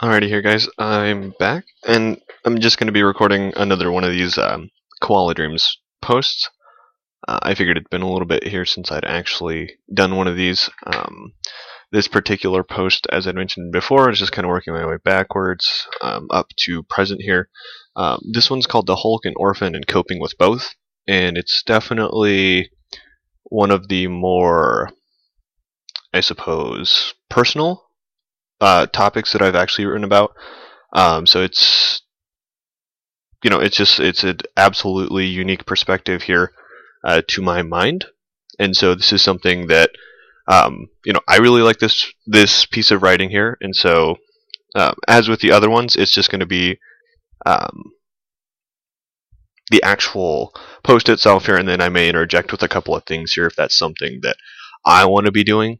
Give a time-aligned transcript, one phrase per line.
[0.00, 0.68] Alrighty, here, guys.
[0.78, 4.70] I'm back, and I'm just going to be recording another one of these um,
[5.00, 6.48] Koala Dreams posts.
[7.26, 10.36] Uh, I figured it'd been a little bit here since I'd actually done one of
[10.36, 10.70] these.
[10.86, 11.32] Um,
[11.90, 15.88] this particular post, as I mentioned before, is just kind of working my way backwards
[16.00, 17.48] um, up to present here.
[17.96, 20.76] Um, this one's called The Hulk and Orphan and Coping with Both,
[21.08, 22.70] and it's definitely
[23.42, 24.90] one of the more,
[26.14, 27.87] I suppose, personal
[28.60, 30.34] uh, topics that I've actually written about.
[30.92, 32.02] Um, so it's
[33.42, 36.52] you know it's just it's an absolutely unique perspective here
[37.04, 38.06] uh, to my mind,
[38.58, 39.90] and so this is something that
[40.46, 44.16] um, you know I really like this this piece of writing here, and so
[44.74, 46.78] um, as with the other ones, it's just going to be
[47.46, 47.92] um,
[49.70, 53.32] the actual post itself here, and then I may interject with a couple of things
[53.32, 54.36] here if that's something that
[54.84, 55.78] I want to be doing.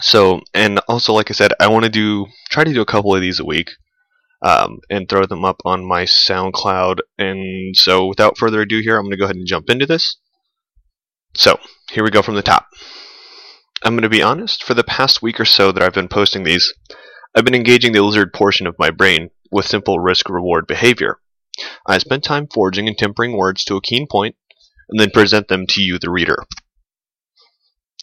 [0.00, 3.14] So, and also, like I said, I want to do try to do a couple
[3.14, 3.70] of these a week,
[4.42, 7.00] um, and throw them up on my SoundCloud.
[7.18, 10.16] And so, without further ado, here I'm going to go ahead and jump into this.
[11.34, 11.58] So,
[11.90, 12.66] here we go from the top.
[13.84, 14.62] I'm going to be honest.
[14.64, 16.72] For the past week or so that I've been posting these,
[17.34, 21.18] I've been engaging the lizard portion of my brain with simple risk-reward behavior.
[21.86, 24.36] I spent time forging and tempering words to a keen point,
[24.88, 26.36] and then present them to you, the reader.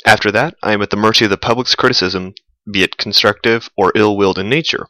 [0.06, 2.34] After that, I am at the mercy of the public's criticism,
[2.72, 4.88] be it constructive or ill willed in nature.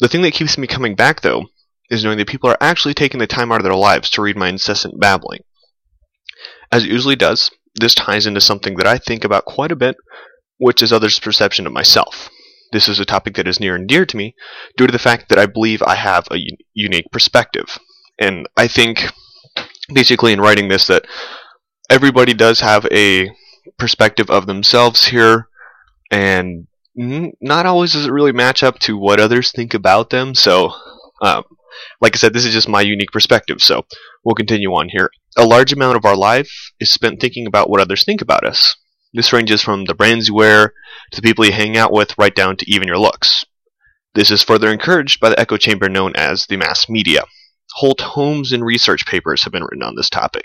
[0.00, 1.44] The thing that keeps me coming back, though,
[1.90, 4.36] is knowing that people are actually taking the time out of their lives to read
[4.36, 5.40] my incessant babbling.
[6.72, 9.96] As it usually does, this ties into something that I think about quite a bit,
[10.58, 12.30] which is others' perception of myself.
[12.72, 14.34] This is a topic that is near and dear to me
[14.76, 17.78] due to the fact that I believe I have a un- unique perspective.
[18.18, 19.04] And I think,
[19.92, 21.06] basically, in writing this, that
[21.90, 23.30] everybody does have a
[23.78, 25.48] perspective of themselves here,
[26.10, 30.34] and not always does it really match up to what others think about them.
[30.34, 30.72] So,
[31.22, 31.44] um,
[32.00, 33.62] like I said, this is just my unique perspective.
[33.62, 33.86] So,
[34.24, 35.10] we'll continue on here.
[35.36, 38.76] A large amount of our life is spent thinking about what others think about us.
[39.14, 40.72] This ranges from the brands you wear
[41.12, 43.44] to the people you hang out with, right down to even your looks.
[44.14, 47.24] This is further encouraged by the echo chamber known as the mass media.
[47.76, 50.44] Whole tomes and research papers have been written on this topic.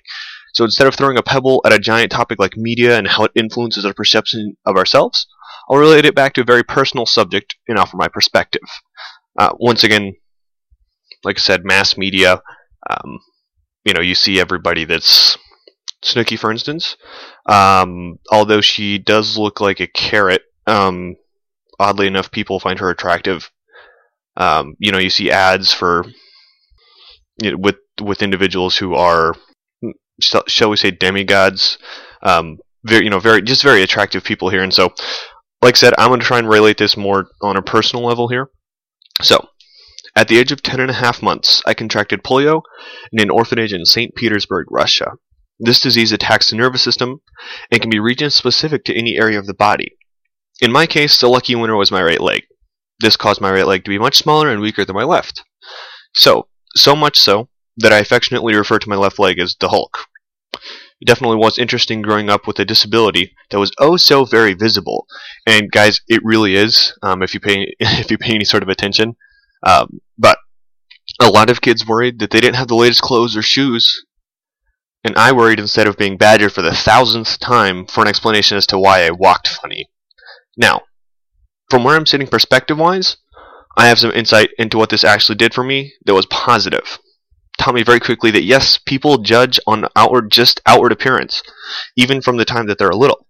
[0.53, 3.31] So instead of throwing a pebble at a giant topic like media and how it
[3.35, 5.27] influences our perception of ourselves,
[5.69, 8.61] I'll relate it back to a very personal subject and offer my perspective.
[9.37, 10.15] Uh, once again,
[11.23, 12.41] like I said, mass media.
[12.89, 13.19] Um,
[13.83, 15.37] you know, you see everybody that's
[16.03, 16.95] Snooki, for instance.
[17.47, 21.15] Um, although she does look like a carrot, um,
[21.79, 23.51] oddly enough, people find her attractive.
[24.35, 26.05] Um, you know, you see ads for
[27.41, 29.35] you know, with with individuals who are
[30.21, 31.77] shall we say demigods.
[32.23, 34.63] Um, very you know very just very attractive people here.
[34.63, 34.93] And so
[35.61, 38.27] like i said i'm going to try and relate this more on a personal level
[38.27, 38.49] here.
[39.21, 39.47] So
[40.15, 42.61] at the age of 10 and a half months i contracted polio
[43.11, 45.13] in an orphanage in st petersburg russia.
[45.59, 47.21] This disease attacks the nervous system
[47.71, 49.97] and can be region specific to any area of the body.
[50.61, 52.43] In my case the lucky winner was my right leg.
[52.99, 55.43] This caused my right leg to be much smaller and weaker than my left.
[56.13, 59.97] So so much so that I affectionately refer to my left leg as the Hulk.
[60.99, 65.05] It definitely was interesting growing up with a disability that was oh so very visible,
[65.45, 66.97] and guys, it really is.
[67.03, 69.15] Um, if you pay if you pay any sort of attention,
[69.63, 70.39] um, but
[71.21, 74.05] a lot of kids worried that they didn't have the latest clothes or shoes,
[75.03, 78.65] and I worried instead of being badgered for the thousandth time for an explanation as
[78.67, 79.89] to why I walked funny.
[80.57, 80.81] Now,
[81.69, 83.17] from where I'm sitting perspective wise,
[83.77, 86.97] I have some insight into what this actually did for me that was positive
[87.57, 91.41] taught me very quickly that yes, people judge on outward just outward appearance,
[91.95, 93.27] even from the time that they're a little.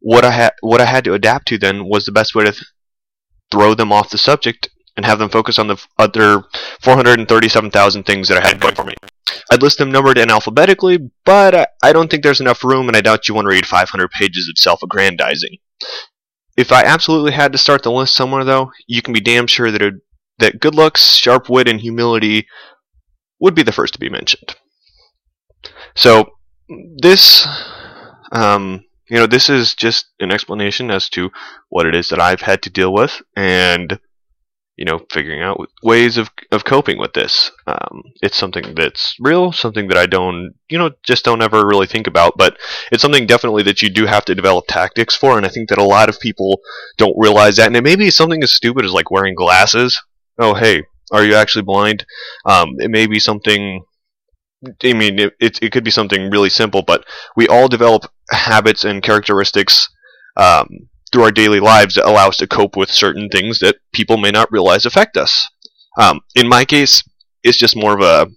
[0.00, 2.52] What I had what I had to adapt to then was the best way to
[2.52, 2.64] th-
[3.50, 6.44] throw them off the subject and have them focus on the f- other
[6.82, 8.94] 437,000 things that I had going for me.
[9.50, 12.96] I'd list them numbered and alphabetically, but I, I don't think there's enough room, and
[12.96, 15.58] I doubt you want to read 500 pages of self-aggrandizing.
[16.56, 19.70] If I absolutely had to start the list somewhere, though, you can be damn sure
[19.70, 19.94] that it,
[20.38, 22.46] that good looks, sharp wit, and humility
[23.40, 24.56] would be the first to be mentioned.
[25.94, 26.30] So
[26.98, 27.46] this,
[28.32, 31.30] um, you know, this is just an explanation as to
[31.68, 33.98] what it is that I've had to deal with, and
[34.76, 37.50] you know, figuring out ways of of coping with this.
[37.66, 41.86] Um, it's something that's real, something that I don't, you know, just don't ever really
[41.86, 42.58] think about, but
[42.92, 45.78] it's something definitely that you do have to develop tactics for, and I think that
[45.78, 46.60] a lot of people
[46.98, 49.98] don't realize that, and it may be something as stupid as like wearing glasses.
[50.38, 52.04] Oh, hey, are you actually blind?
[52.44, 53.82] Um, it may be something.
[54.82, 57.04] I mean, it, it, it could be something really simple, but
[57.36, 59.88] we all develop habits and characteristics
[60.36, 60.68] um,
[61.12, 64.30] through our daily lives that allow us to cope with certain things that people may
[64.30, 65.46] not realize affect us.
[65.98, 67.02] Um, in my case,
[67.42, 68.30] it's just more of a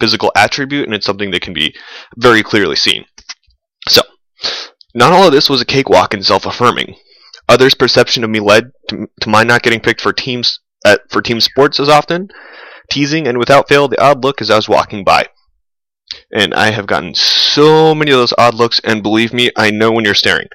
[0.00, 1.74] physical attribute, and it's something that can be
[2.16, 3.04] very clearly seen.
[3.88, 4.02] So,
[4.94, 6.96] not all of this was a cakewalk and self-affirming.
[7.48, 11.22] Others' perception of me led to, to my not getting picked for teams at, for
[11.22, 12.28] team sports as often,
[12.90, 15.26] teasing and without fail the odd look as I was walking by.
[16.32, 19.92] And I have gotten so many of those odd looks, and believe me, I know
[19.92, 20.48] when you're staring.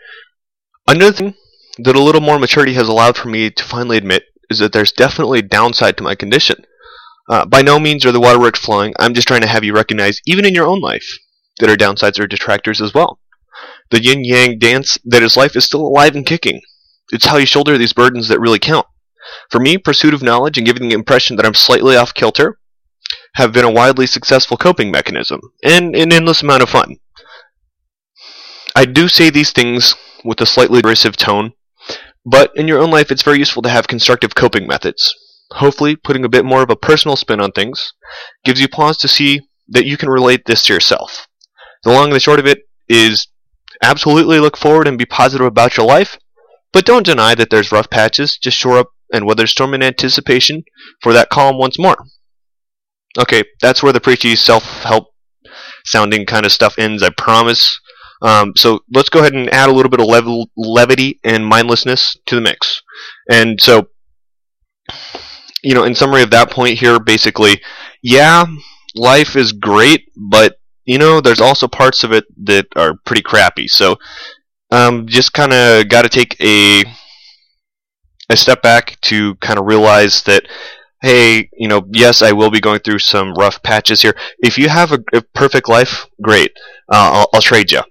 [0.87, 1.33] Another thing
[1.79, 4.91] that a little more maturity has allowed for me to finally admit is that there's
[4.91, 6.65] definitely a downside to my condition.
[7.27, 8.93] Uh, by no means are the waterworks flowing.
[8.99, 11.07] I'm just trying to have you recognize, even in your own life,
[11.59, 13.19] that our downsides are detractors as well.
[13.89, 16.61] The yin yang dance that is life is still alive and kicking.
[17.11, 18.87] It's how you shoulder these burdens that really count.
[19.51, 22.57] For me, pursuit of knowledge and giving the impression that I'm slightly off kilter
[23.35, 26.95] have been a wildly successful coping mechanism, and an endless amount of fun.
[28.75, 31.53] I do say these things with a slightly derisive tone,
[32.25, 35.13] but in your own life it's very useful to have constructive coping methods.
[35.51, 37.93] Hopefully, putting a bit more of a personal spin on things
[38.43, 41.27] gives you pause to see that you can relate this to yourself.
[41.83, 43.27] The long and the short of it is
[43.81, 46.17] absolutely look forward and be positive about your life,
[46.73, 48.37] but don't deny that there's rough patches.
[48.37, 50.63] Just shore up and weather storm in anticipation
[51.01, 51.97] for that calm once more.
[53.17, 55.07] Okay, that's where the preachy self-help
[55.85, 57.79] sounding kind of stuff ends, I promise.
[58.21, 62.35] Um, so let's go ahead and add a little bit of levity and mindlessness to
[62.35, 62.81] the mix.
[63.29, 63.87] And so,
[65.63, 67.61] you know, in summary of that point here, basically,
[68.01, 68.45] yeah,
[68.95, 73.67] life is great, but you know, there's also parts of it that are pretty crappy.
[73.67, 73.97] So,
[74.71, 76.83] um, just kind of got to take a
[78.29, 80.45] a step back to kind of realize that
[81.05, 84.15] hey, you know, yes, I will be going through some rough patches here.
[84.39, 86.51] If you have a, a perfect life, great.
[86.91, 87.81] Uh, I'll, I'll, trade you.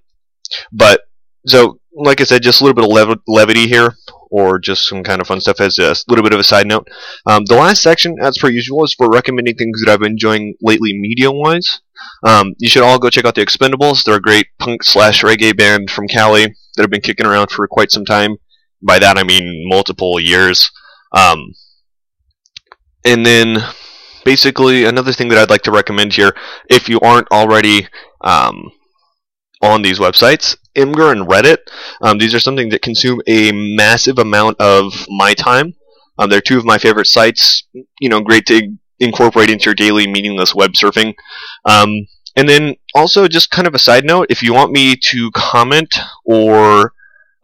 [0.73, 1.03] But
[1.47, 3.95] so, like I said, just a little bit of lev- levity here,
[4.33, 6.89] or just some kind of fun stuff as a little bit of a side note.
[7.27, 10.55] Um, the last section, as per usual, is for recommending things that I've been enjoying
[10.61, 11.83] lately, media-wise.
[12.25, 14.03] Um, you should all go check out the Expendables.
[14.03, 17.69] They're a great punk slash reggae band from Cali that have been kicking around for
[17.69, 18.37] quite some time.
[18.83, 20.71] By that I mean multiple years.
[21.13, 21.53] Um,
[23.05, 23.59] and then
[24.25, 26.35] basically another thing that I'd like to recommend here,
[26.69, 27.87] if you aren't already
[28.23, 28.71] um,
[29.63, 31.59] on these websites, Imgur and Reddit,
[32.03, 35.75] um, these are something that consume a massive amount of my time.
[36.19, 37.65] Um, they're two of my favorite sites.
[38.01, 41.15] You know, great to incorporate into your daily meaningless web surfing.
[41.65, 42.07] Um,
[42.37, 45.95] and then also, just kind of a side note, if you want me to comment
[46.25, 46.93] or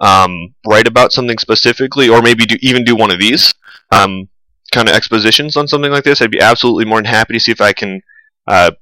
[0.01, 3.53] um, write about something specifically, or maybe do, even do one of these
[3.93, 4.29] um,
[4.73, 7.53] kind of expositions on something like this, I'd be absolutely more than happy to see
[7.53, 8.03] if I can,
[8.47, 8.73] uh,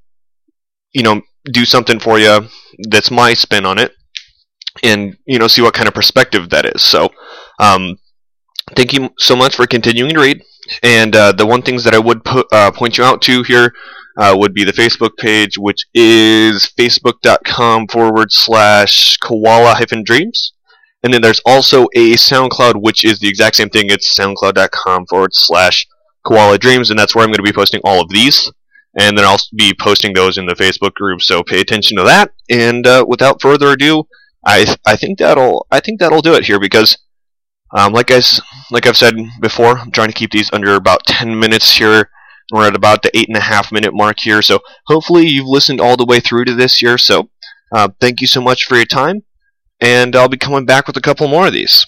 [0.93, 2.41] you know, do something for you
[2.91, 3.93] that's my spin on it,
[4.83, 6.83] and you know, see what kind of perspective that is.
[6.83, 7.09] So,
[7.59, 7.99] um,
[8.77, 10.43] thank you so much for continuing to read.
[10.83, 12.21] And uh, the one things that I would
[12.53, 13.73] uh, point you out to here
[14.19, 20.53] uh, would be the Facebook page, which is facebook.com forward slash koala hyphen dreams.
[21.03, 23.87] And then there's also a SoundCloud, which is the exact same thing.
[23.89, 25.87] It's soundcloud.com forward slash
[26.27, 28.51] koala dreams, and that's where I'm going to be posting all of these.
[28.99, 32.33] And then I'll be posting those in the Facebook group, so pay attention to that.
[32.51, 34.05] And uh, without further ado,
[34.45, 36.97] I I think that'll I think that'll do it here because,
[37.77, 38.21] um, like I
[38.71, 42.11] like I've said before, I'm trying to keep these under about 10 minutes here.
[42.51, 45.81] We're at about the eight and a half minute mark here, so hopefully you've listened
[45.81, 46.97] all the way through to this here.
[46.97, 47.29] So
[47.75, 49.23] uh, thank you so much for your time,
[49.81, 51.87] and I'll be coming back with a couple more of these.